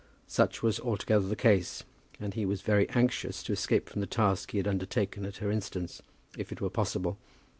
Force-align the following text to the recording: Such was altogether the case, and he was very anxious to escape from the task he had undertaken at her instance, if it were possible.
Such 0.25 0.63
was 0.63 0.79
altogether 0.79 1.27
the 1.27 1.35
case, 1.35 1.83
and 2.19 2.33
he 2.33 2.43
was 2.43 2.61
very 2.63 2.89
anxious 2.89 3.43
to 3.43 3.53
escape 3.53 3.87
from 3.87 4.01
the 4.01 4.07
task 4.07 4.49
he 4.49 4.57
had 4.57 4.67
undertaken 4.67 5.25
at 5.27 5.37
her 5.37 5.51
instance, 5.51 6.01
if 6.35 6.51
it 6.51 6.59
were 6.59 6.71
possible. 6.71 7.19